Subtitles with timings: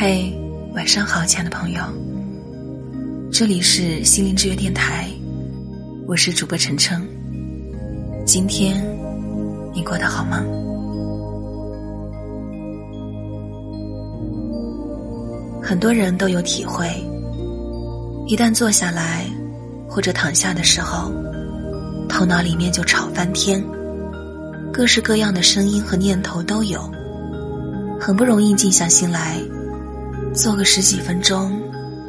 [0.00, 0.32] 嘿，
[0.76, 1.82] 晚上好，亲爱的朋友，
[3.32, 5.08] 这里是心灵之约电台，
[6.06, 7.04] 我是主播晨晨。
[8.24, 8.80] 今天
[9.74, 10.44] 你过得好吗？
[15.60, 16.88] 很多人都有体会，
[18.28, 19.24] 一旦坐下来
[19.88, 21.10] 或者躺下的时候，
[22.08, 23.60] 头脑里面就吵翻天，
[24.72, 26.88] 各式各样的声音和念头都有，
[27.98, 29.36] 很不容易静下心来，
[30.40, 31.60] 坐个十几分钟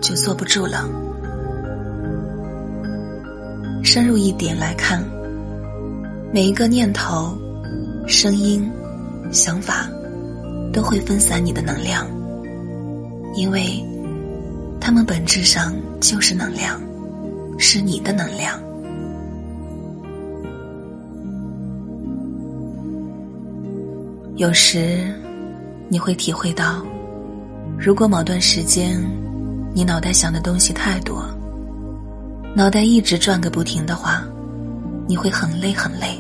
[0.03, 0.87] 就坐不住了。
[3.83, 5.03] 深入一点来看，
[6.31, 7.35] 每一个念头、
[8.05, 8.71] 声音、
[9.31, 9.89] 想法，
[10.71, 12.05] 都会分散你的能量。
[13.33, 13.83] 因为，
[14.79, 16.79] 它们本质上就是能量，
[17.57, 18.59] 是你的能量。
[24.35, 25.11] 有时，
[25.87, 26.85] 你会体会到，
[27.81, 29.01] 如果某段时间，
[29.73, 31.23] 你脑袋想的东西太多，
[32.53, 34.21] 脑袋一直转个不停的话，
[35.07, 36.19] 你会很累很累，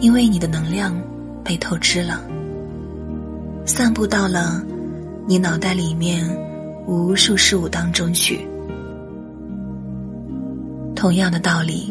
[0.00, 0.94] 因为你的能量
[1.42, 2.20] 被透支了，
[3.64, 4.62] 散布到了。
[5.26, 6.22] 你脑袋里面
[6.86, 8.46] 无数事物当中去。
[10.94, 11.90] 同样的道理，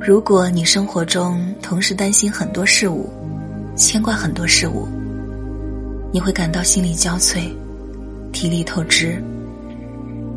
[0.00, 3.10] 如果你生活中同时担心很多事物，
[3.76, 4.88] 牵挂很多事物，
[6.10, 7.50] 你会感到心力交瘁，
[8.36, 9.18] 体力透支。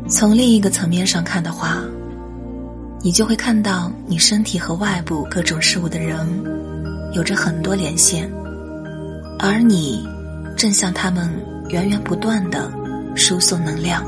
[0.08, 1.82] 从另一个层面上看的话，
[3.02, 6.26] 你就会看到你身体和外部各种事物的人
[7.12, 8.26] 有着很多连线，
[9.38, 10.02] 而你
[10.56, 11.28] 正向他们。
[11.68, 12.68] 源源不断的
[13.14, 14.04] 输送能量，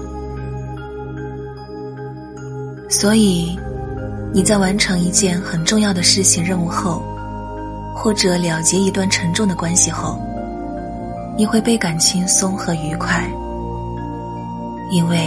[2.90, 3.56] 所以
[4.32, 7.00] 你在完成一件很重要的事情任务后，
[7.94, 10.18] 或者了结一段沉重的关系后，
[11.38, 13.30] 你会倍感轻松和愉快，
[14.92, 15.26] 因为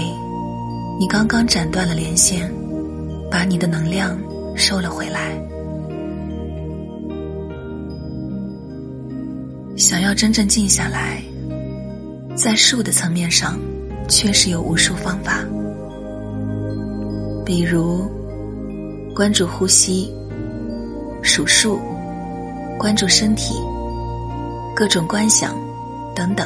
[1.00, 2.54] 你刚刚斩断了连线，
[3.32, 4.16] 把你的能量
[4.56, 5.36] 收了回来。
[9.76, 11.22] 想要真正静下来。
[12.36, 13.58] 在术的层面上，
[14.08, 15.40] 确实有无数方法，
[17.46, 18.08] 比如
[19.16, 20.14] 关注呼吸、
[21.24, 21.80] 数数、
[22.78, 23.56] 关注身体、
[24.76, 25.56] 各种观想
[26.14, 26.46] 等等，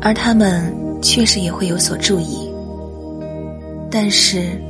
[0.00, 0.72] 而他们
[1.08, 2.50] 确实也会有所注意。
[3.88, 4.60] 但是，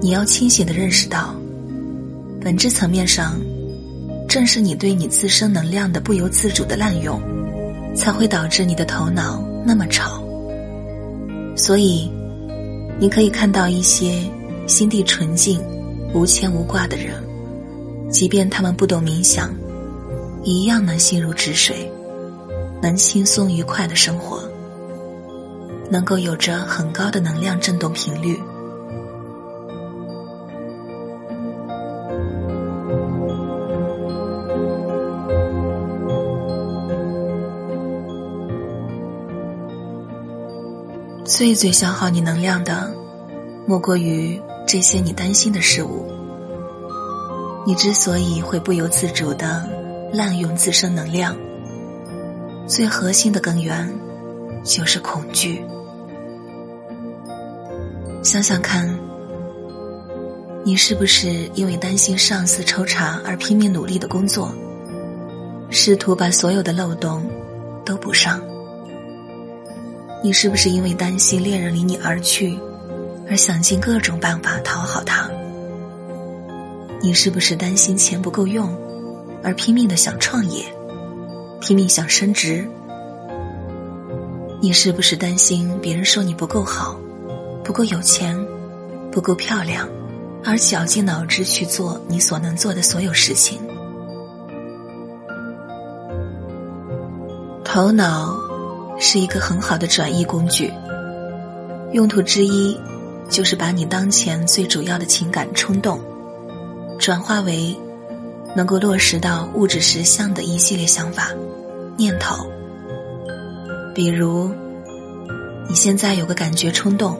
[0.00, 1.34] 你要清醒的认识到，
[2.40, 3.40] 本质层面上，
[4.28, 7.20] 正是你对你自身能量的不由自主的滥用。
[7.94, 10.20] 才会导致你的头脑那么吵。
[11.56, 12.10] 所以，
[12.98, 14.20] 你可以看到一些
[14.66, 15.60] 心地纯净、
[16.12, 17.14] 无牵无挂的人，
[18.10, 19.54] 即便他们不懂冥想，
[20.42, 21.88] 一样能心如止水，
[22.82, 24.42] 能轻松愉快的生活，
[25.94, 28.36] 能够有着很高的能量振动频率。
[41.24, 42.92] 最最消耗你能量的，
[43.64, 46.10] 莫过于这些你担心的事物。
[47.64, 49.64] 你之所以会不由自主的
[50.12, 51.36] 滥用自身能量，
[52.66, 53.88] 最核心的根源
[54.64, 55.64] 就是恐惧。
[58.24, 58.88] 想想看，
[60.64, 64.50] 你是不是因为担心上司抽查而拼命努力的工作，
[65.68, 67.22] 试图把所有的漏洞
[67.84, 68.40] 都补上？
[70.22, 72.58] 你是不是因为担心恋人离你而去，
[73.28, 75.30] 而想尽各种办法讨好他？
[77.02, 78.74] 你是不是担心钱不够用，
[79.42, 80.64] 而拼命的想创业，
[81.60, 82.66] 拼命想升职？
[84.62, 86.98] 你是不是担心别人说你不够好，
[87.64, 88.38] 不够有钱，
[89.10, 89.88] 不够漂亮，
[90.44, 93.58] 而绞尽脑汁去做你所能做的所有事情？
[97.64, 98.38] 头脑。
[98.96, 100.72] 是一个很好的转移工具，
[101.92, 102.78] 用途之一
[103.28, 106.00] 就是把你当前最主要的情感冲动，
[106.96, 107.76] 转化为
[108.54, 111.30] 能够落实到物质实相的一系列想法、
[111.96, 112.46] 念头。
[113.96, 114.48] 比如，
[115.68, 117.18] 你现在有个感觉冲动，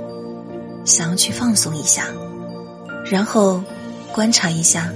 [0.85, 2.05] 想要去放松一下，
[3.11, 3.63] 然后
[4.13, 4.93] 观察一下，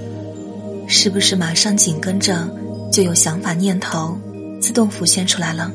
[0.87, 2.47] 是不是马上紧跟着
[2.91, 4.17] 就有想法念头
[4.61, 5.71] 自动浮现出来了。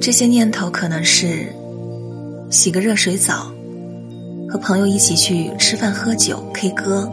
[0.00, 1.46] 这些念头可能是
[2.50, 3.50] 洗个热水澡，
[4.48, 7.10] 和朋友一起去吃饭、喝酒、K 歌、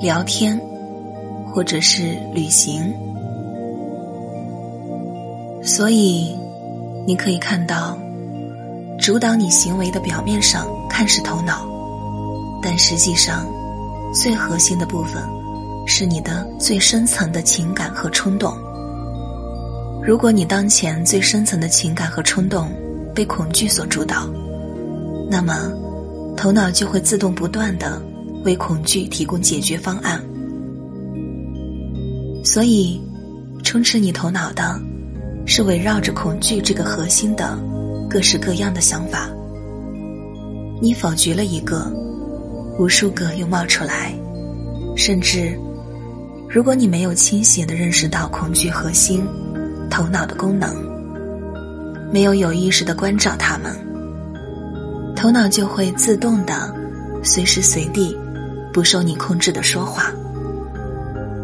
[0.00, 0.60] 聊天，
[1.52, 2.92] 或者是旅行。
[5.62, 6.36] 所以，
[7.06, 7.98] 你可以看到，
[9.00, 11.66] 主导你行为的表面上看是头脑，
[12.62, 13.46] 但实际上，
[14.12, 15.22] 最核心的部分
[15.86, 18.54] 是你的最深层的情感和冲动。
[20.02, 22.70] 如果你当前最深层的情感和冲动
[23.14, 24.28] 被恐惧所主导，
[25.30, 25.72] 那么
[26.36, 28.00] 头脑就会自动不断的
[28.44, 30.22] 为恐惧提供解决方案。
[32.44, 33.00] 所以，
[33.64, 34.78] 充斥你头脑的。
[35.46, 37.58] 是围绕着恐惧这个核心的
[38.10, 39.30] 各式各样的想法。
[40.82, 41.86] 你否决了一个，
[42.78, 44.12] 无数个又冒出来。
[44.96, 45.56] 甚至，
[46.48, 49.24] 如果你没有清醒的认识到恐惧核心
[49.88, 50.74] 头脑的功能，
[52.12, 53.72] 没有有意识的关照他们，
[55.14, 56.74] 头脑就会自动的
[57.22, 58.18] 随时随地
[58.72, 60.10] 不受你控制的说话。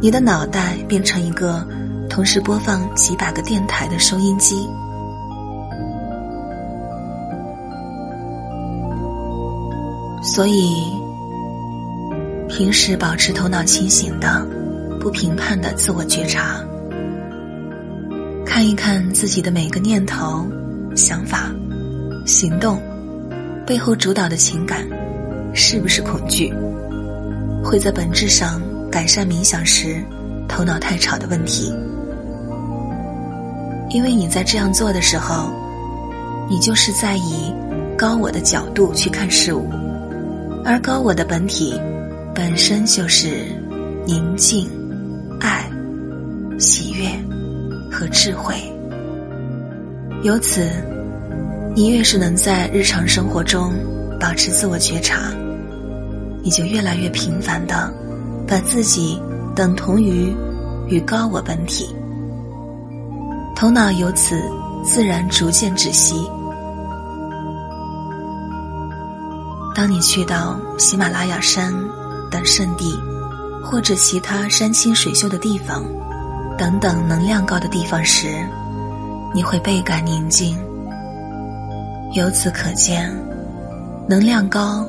[0.02, 1.64] 你的脑袋变成一个。
[2.08, 4.66] 同时播放几百个电台的收音机，
[10.26, 10.75] 所以
[12.49, 14.44] 平时保持头脑清醒的、
[15.00, 16.61] 不评判的自我觉察，
[18.44, 20.44] 看一看自己的每个念头、
[20.96, 21.50] 想法、
[22.26, 22.82] 行动
[23.64, 24.84] 背后主导的情感
[25.55, 26.52] 是不是恐惧，
[27.64, 30.05] 会在本质上改善冥想时
[30.49, 31.73] 头脑太吵的问题。
[33.90, 35.50] 因为你在这样做的时候，
[36.50, 37.55] 你就是在以
[37.96, 39.70] 高我的角度去看事物，
[40.68, 41.80] 而高我的本体
[42.34, 43.36] 本身就是
[44.04, 44.68] 宁静、
[45.40, 45.70] 爱、
[46.58, 47.08] 喜悦
[47.88, 48.56] 和智慧。
[50.24, 50.68] 由此，
[51.72, 53.72] 你越是能在日常生活中
[54.18, 55.32] 保持自我觉察，
[56.42, 57.88] 你就越来越频繁的
[58.44, 59.22] 把自己
[59.54, 60.34] 等同于
[60.88, 61.86] 与高我本体。
[63.54, 64.36] 头脑由此
[64.82, 66.16] 自然逐渐止息。
[69.76, 71.70] 当你去到喜马拉雅山
[72.31, 72.99] 等圣地，
[73.62, 75.84] 或者其他山清水秀的地方，
[76.56, 78.43] 等等能量高的地方时，
[79.34, 80.56] 你会倍感宁静。
[82.14, 83.14] 由此可见，
[84.08, 84.82] 能量高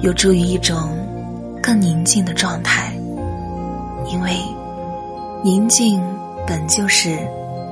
[0.00, 0.98] 有助于一种
[1.62, 2.92] 更宁静的状态，
[4.10, 4.36] 因为
[5.44, 6.02] 宁静
[6.44, 7.16] 本就是。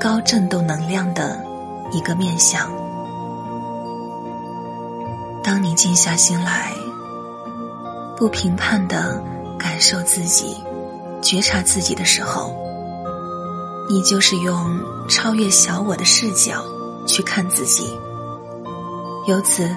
[0.00, 1.38] 高振动能量的
[1.92, 2.66] 一个面相。
[5.50, 6.72] 当你静下心来，
[8.16, 9.20] 不评判的
[9.58, 10.56] 感受自己、
[11.20, 12.54] 觉察自己的时候，
[13.88, 16.64] 你就是用超越小我的视角
[17.04, 17.98] 去看自己。
[19.26, 19.68] 由此，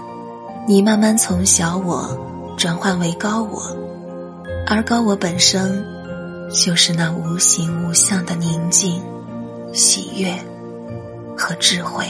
[0.67, 2.15] 你慢慢从小我
[2.55, 3.75] 转换为高我，
[4.67, 5.83] 而高我本身
[6.51, 9.01] 就是那无形无相的宁静。
[9.73, 10.31] 喜悦
[11.35, 12.05] 和智慧。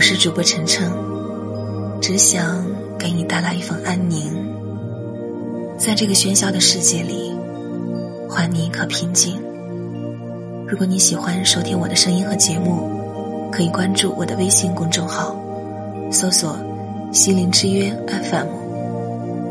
[0.00, 0.90] 我是主播晨晨，
[2.00, 2.64] 只想
[2.98, 4.32] 给你带来一份安宁。
[5.76, 7.36] 在这个喧嚣的世界里，
[8.26, 9.38] 还你一颗平静。
[10.66, 12.88] 如果你喜欢收听我的声音和节目，
[13.52, 15.36] 可以关注我的微信公众号，
[16.10, 16.56] 搜索
[17.12, 18.46] “心灵之约 FM”。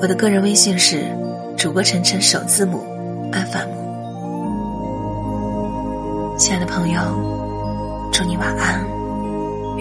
[0.01, 1.15] 我的个人微信是
[1.57, 2.79] 主播晨晨首字母
[3.31, 3.69] FM。
[6.39, 6.99] 亲爱的朋友，
[8.11, 8.98] 祝你晚安。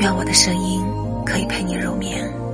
[0.00, 0.80] 愿我的声音
[1.26, 2.47] 可以陪你入眠。